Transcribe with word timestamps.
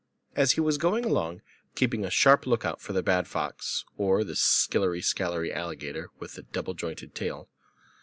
As 0.35 0.53
he 0.53 0.61
was 0.61 0.79
going 0.79 1.05
along 1.05 1.43
keeping 1.75 2.03
a 2.03 2.09
sharp 2.09 2.47
look 2.47 2.65
out 2.65 2.81
for 2.81 2.91
the 2.91 3.03
bad 3.03 3.27
fox, 3.27 3.85
or 3.97 4.23
the 4.23 4.35
skillery 4.35 5.03
scalery 5.03 5.53
alligator 5.53 6.09
with 6.17 6.33
the 6.33 6.41
double 6.41 6.73
jointed 6.73 7.13
tail. 7.13 7.49